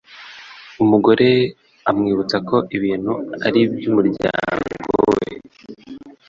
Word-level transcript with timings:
umugore 0.83 1.27
amwibutsa 1.89 2.37
ko 2.49 2.57
ibintu 2.77 3.11
ari 3.45 3.59
ibyo 3.65 3.85
umuryango 3.91 4.93
we 5.17 5.27